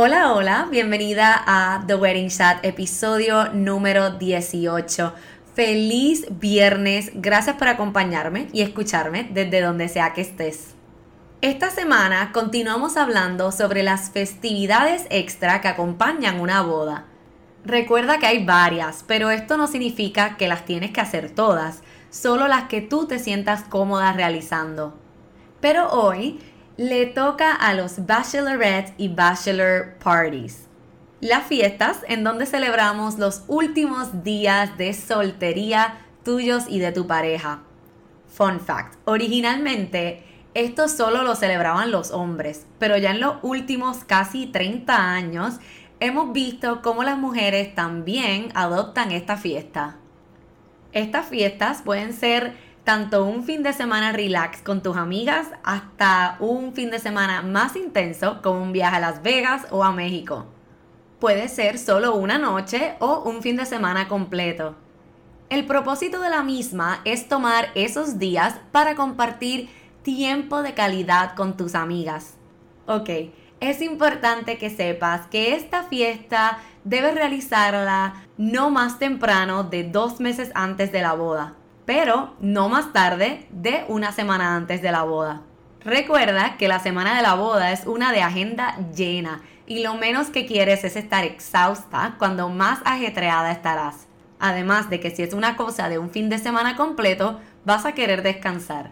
[0.00, 5.12] Hola, hola, bienvenida a The Wedding Chat, episodio número 18.
[5.56, 10.76] Feliz viernes, gracias por acompañarme y escucharme desde donde sea que estés.
[11.40, 17.06] Esta semana continuamos hablando sobre las festividades extra que acompañan una boda.
[17.64, 22.46] Recuerda que hay varias, pero esto no significa que las tienes que hacer todas, solo
[22.46, 24.96] las que tú te sientas cómoda realizando.
[25.60, 26.38] Pero hoy
[26.78, 30.68] le toca a los bachelorette y bachelor parties
[31.20, 37.62] las fiestas en donde celebramos los últimos días de soltería tuyos y de tu pareja.
[38.28, 40.22] Fun fact, originalmente
[40.54, 45.58] esto solo lo celebraban los hombres, pero ya en los últimos casi 30 años
[45.98, 49.96] hemos visto cómo las mujeres también adoptan esta fiesta.
[50.92, 52.54] Estas fiestas pueden ser
[52.88, 57.76] tanto un fin de semana relax con tus amigas hasta un fin de semana más
[57.76, 60.46] intenso como un viaje a Las Vegas o a México.
[61.20, 64.74] Puede ser solo una noche o un fin de semana completo.
[65.50, 69.68] El propósito de la misma es tomar esos días para compartir
[70.02, 72.38] tiempo de calidad con tus amigas.
[72.86, 73.10] Ok,
[73.60, 80.50] es importante que sepas que esta fiesta debes realizarla no más temprano de dos meses
[80.54, 81.54] antes de la boda,
[81.88, 85.40] pero no más tarde de una semana antes de la boda.
[85.82, 90.26] Recuerda que la semana de la boda es una de agenda llena y lo menos
[90.26, 94.06] que quieres es estar exhausta cuando más ajetreada estarás.
[94.38, 97.92] Además de que si es una cosa de un fin de semana completo, vas a
[97.92, 98.90] querer descansar.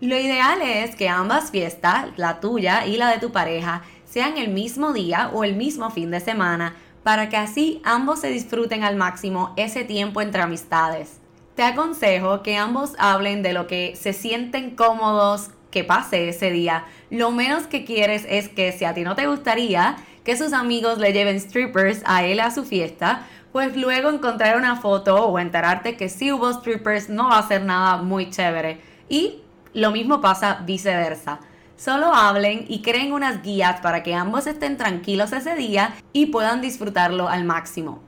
[0.00, 4.48] Lo ideal es que ambas fiestas, la tuya y la de tu pareja, sean el
[4.48, 6.74] mismo día o el mismo fin de semana,
[7.04, 11.21] para que así ambos se disfruten al máximo ese tiempo entre amistades.
[11.54, 16.84] Te aconsejo que ambos hablen de lo que se sienten cómodos que pase ese día.
[17.10, 20.98] Lo menos que quieres es que si a ti no te gustaría, que sus amigos
[20.98, 25.96] le lleven strippers a él a su fiesta, pues luego encontrar una foto o enterarte
[25.96, 28.80] que si hubo strippers no va a ser nada muy chévere.
[29.10, 29.42] Y
[29.74, 31.40] lo mismo pasa viceversa.
[31.76, 36.62] Solo hablen y creen unas guías para que ambos estén tranquilos ese día y puedan
[36.62, 38.00] disfrutarlo al máximo.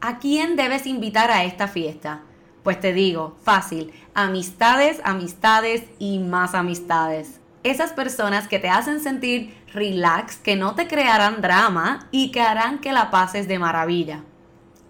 [0.00, 2.22] ¿A quién debes invitar a esta fiesta?
[2.70, 9.56] Pues te digo, fácil, amistades, amistades y más amistades esas personas que te hacen sentir
[9.74, 14.22] relax, que no te crearán drama y que harán que la pases de maravilla.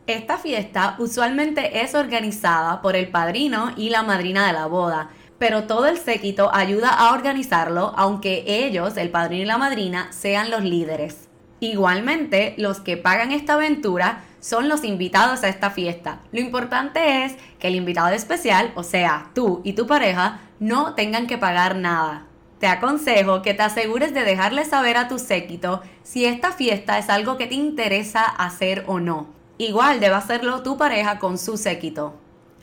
[0.06, 5.08] Esta fiesta usualmente es organizada por el padrino y la madrina de la boda,
[5.38, 10.50] pero todo el séquito ayuda a organizarlo aunque ellos, el padrino y la madrina, sean
[10.50, 11.30] los líderes.
[11.60, 16.20] Igualmente, los que pagan esta aventura son los invitados a esta fiesta.
[16.32, 21.26] Lo importante es que el invitado especial, o sea, tú y tu pareja, no tengan
[21.26, 22.26] que pagar nada
[22.60, 27.08] te aconsejo que te asegures de dejarle saber a tu séquito si esta fiesta es
[27.08, 29.28] algo que te interesa hacer o no.
[29.56, 32.14] Igual debe hacerlo tu pareja con su séquito.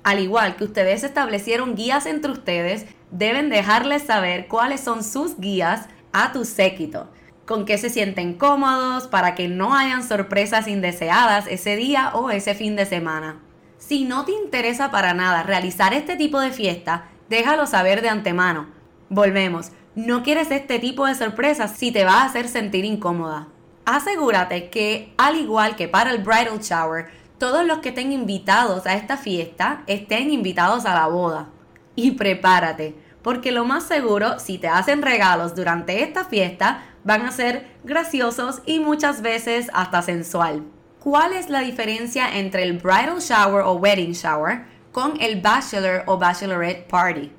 [0.03, 5.87] Al igual que ustedes establecieron guías entre ustedes, deben dejarles saber cuáles son sus guías
[6.13, 7.09] a tu séquito,
[7.47, 12.53] con qué se sienten cómodos para que no hayan sorpresas indeseadas ese día o ese
[12.53, 13.39] fin de semana.
[13.77, 18.67] Si no te interesa para nada realizar este tipo de fiesta, déjalo saber de antemano.
[19.09, 23.47] Volvemos, no quieres este tipo de sorpresas si te va a hacer sentir incómoda.
[23.85, 27.07] Asegúrate que, al igual que para el bridal shower,
[27.37, 31.47] todos los que estén invitados a esta fiesta estén invitados a la boda.
[31.95, 37.31] Y prepárate, porque lo más seguro, si te hacen regalos durante esta fiesta, van a
[37.31, 40.63] ser graciosos y muchas veces hasta sensual.
[40.99, 46.17] ¿Cuál es la diferencia entre el bridal shower o wedding shower con el bachelor o
[46.17, 47.31] bachelorette party?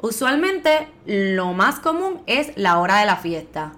[0.00, 3.74] Usualmente lo más común es la hora de la fiesta.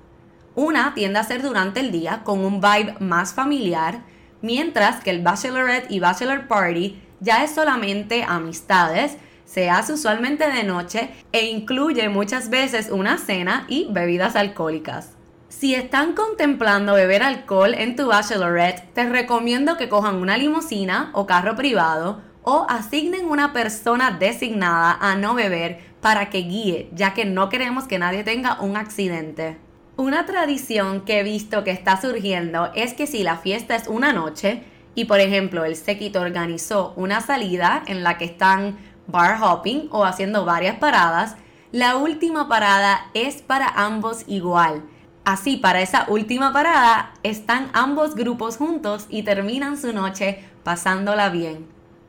[0.54, 4.02] Una tiende a ser durante el día con un vibe más familiar,
[4.40, 9.16] mientras que el bachelorette y bachelor party ya es solamente amistades,
[9.48, 15.12] se hace usualmente de noche e incluye muchas veces una cena y bebidas alcohólicas.
[15.48, 21.26] Si están contemplando beber alcohol en tu bachelorette, te recomiendo que cojan una limusina o
[21.26, 27.24] carro privado o asignen una persona designada a no beber para que guíe, ya que
[27.24, 29.56] no queremos que nadie tenga un accidente.
[29.96, 34.12] Una tradición que he visto que está surgiendo es que si la fiesta es una
[34.12, 34.62] noche
[34.94, 38.76] y por ejemplo el séquito organizó una salida en la que están
[39.08, 41.34] bar hopping o haciendo varias paradas,
[41.72, 44.84] la última parada es para ambos igual.
[45.24, 51.66] Así, para esa última parada están ambos grupos juntos y terminan su noche pasándola bien,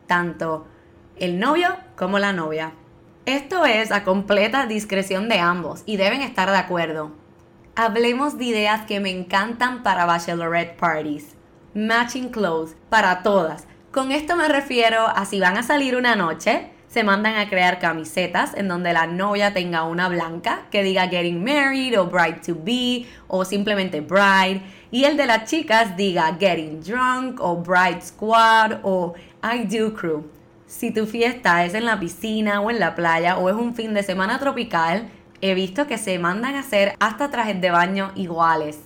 [0.08, 0.68] tanto
[1.18, 2.72] el novio como la novia.
[3.26, 7.12] Esto es a completa discreción de ambos y deben estar de acuerdo.
[7.76, 11.36] Hablemos de ideas que me encantan para bachelorette parties.
[11.74, 13.68] Matching clothes para todas.
[13.92, 17.80] Con esto me refiero a si van a salir una noche, se mandan a crear
[17.80, 22.56] camisetas en donde la novia tenga una blanca que diga Getting Married o Bride to
[22.56, 28.80] Be o simplemente Bride y el de las chicas diga Getting Drunk o Bride Squad
[28.82, 29.14] o
[29.44, 30.26] I Do Crew.
[30.66, 33.94] Si tu fiesta es en la piscina o en la playa o es un fin
[33.94, 35.10] de semana tropical,
[35.42, 38.80] he visto que se mandan a hacer hasta trajes de baño iguales.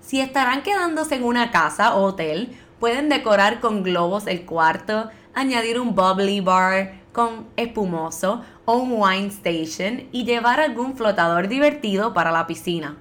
[0.00, 5.80] Si estarán quedándose en una casa o hotel, pueden decorar con globos el cuarto, añadir
[5.80, 12.32] un bubbly bar con espumoso o un wine station y llevar algún flotador divertido para
[12.32, 12.96] la piscina.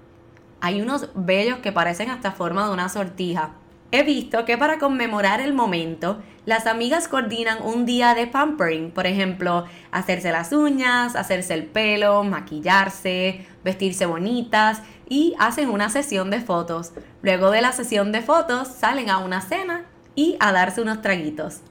[0.59, 3.53] Hay unos bellos que parecen hasta forma de una sortija.
[3.93, 9.05] He visto que para conmemorar el momento, las amigas coordinan un día de pampering, por
[9.05, 16.39] ejemplo, hacerse las uñas, hacerse el pelo, maquillarse, vestirse bonitas y hacen una sesión de
[16.39, 16.93] fotos.
[17.21, 19.83] Luego de la sesión de fotos salen a una cena
[20.15, 21.61] y a darse unos traguitos.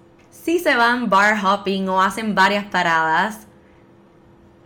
[0.51, 3.47] Si se van bar hopping o hacen varias paradas,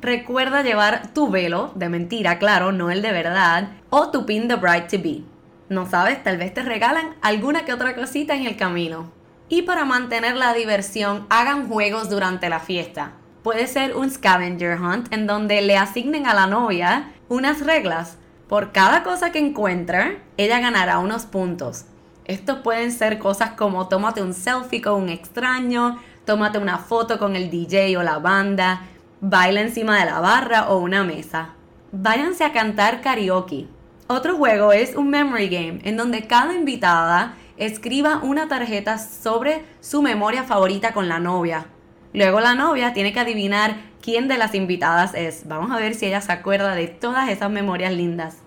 [0.00, 4.56] recuerda llevar tu velo, de mentira, claro, no el de verdad, o tu pin de
[4.56, 5.24] bride to be.
[5.68, 9.12] No sabes, tal vez te regalan alguna que otra cosita en el camino.
[9.50, 13.12] Y para mantener la diversión, hagan juegos durante la fiesta.
[13.42, 18.16] Puede ser un scavenger hunt en donde le asignen a la novia unas reglas.
[18.48, 21.84] Por cada cosa que encuentre, ella ganará unos puntos.
[22.24, 27.36] Estos pueden ser cosas como tómate un selfie con un extraño, tómate una foto con
[27.36, 28.82] el DJ o la banda,
[29.20, 31.50] baila encima de la barra o una mesa.
[31.92, 33.66] Váyanse a cantar karaoke.
[34.06, 40.02] Otro juego es un memory game en donde cada invitada escriba una tarjeta sobre su
[40.02, 41.66] memoria favorita con la novia.
[42.12, 45.48] Luego la novia tiene que adivinar quién de las invitadas es.
[45.48, 48.38] Vamos a ver si ella se acuerda de todas esas memorias lindas.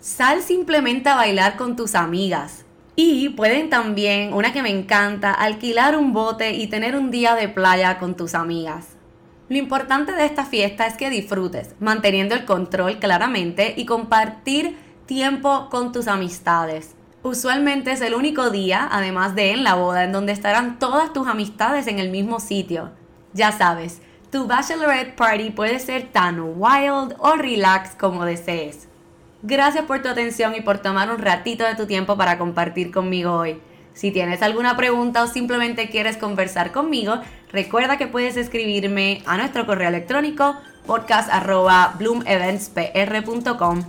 [0.00, 2.65] Sal simplemente a bailar con tus amigas.
[2.98, 7.46] Y pueden también, una que me encanta, alquilar un bote y tener un día de
[7.46, 8.96] playa con tus amigas.
[9.50, 15.68] Lo importante de esta fiesta es que disfrutes, manteniendo el control claramente y compartir tiempo
[15.70, 16.96] con tus amistades.
[17.22, 21.28] Usualmente es el único día, además de en la boda, en donde estarán todas tus
[21.28, 22.92] amistades en el mismo sitio.
[23.34, 24.00] Ya sabes,
[24.32, 28.88] tu bachelorette party puede ser tan wild o relax como desees.
[29.42, 33.32] Gracias por tu atención y por tomar un ratito de tu tiempo para compartir conmigo
[33.32, 33.60] hoy.
[33.92, 39.64] Si tienes alguna pregunta o simplemente quieres conversar conmigo, recuerda que puedes escribirme a nuestro
[39.66, 43.84] correo electrónico podcast.bloomeventspr.com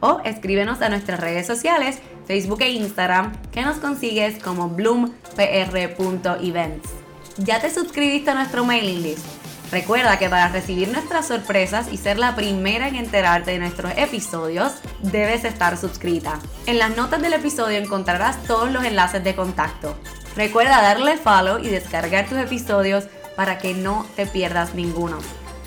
[0.00, 6.90] o escríbenos a nuestras redes sociales, Facebook e Instagram, que nos consigues como bloompr.events.
[7.38, 9.45] ¿Ya te suscribiste a nuestro mailing list?
[9.70, 14.74] Recuerda que para recibir nuestras sorpresas y ser la primera en enterarte de nuestros episodios,
[15.02, 16.38] debes estar suscrita.
[16.66, 19.96] En las notas del episodio encontrarás todos los enlaces de contacto.
[20.36, 23.04] Recuerda darle follow y descargar tus episodios
[23.34, 25.18] para que no te pierdas ninguno.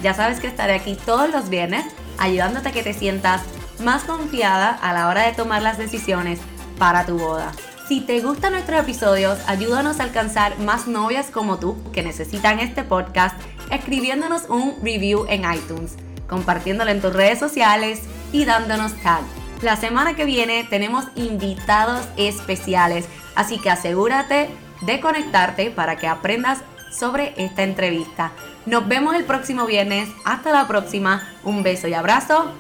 [0.02, 1.86] Ya sabes que estaré aquí todos los viernes
[2.18, 3.42] ayudándote a que te sientas
[3.84, 6.40] más confiada a la hora de tomar las decisiones
[6.78, 7.52] para tu boda.
[7.90, 12.84] Si te gustan nuestros episodios, ayúdanos a alcanzar más novias como tú que necesitan este
[12.84, 13.36] podcast
[13.72, 15.96] escribiéndonos un review en iTunes,
[16.28, 19.22] compartiéndolo en tus redes sociales y dándonos tag.
[19.62, 24.50] La semana que viene tenemos invitados especiales, así que asegúrate
[24.82, 26.60] de conectarte para que aprendas
[26.92, 28.32] sobre esta entrevista.
[28.66, 30.10] Nos vemos el próximo viernes.
[30.26, 31.28] Hasta la próxima.
[31.44, 32.52] Un beso y abrazo.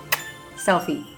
[0.57, 1.08] Sophie.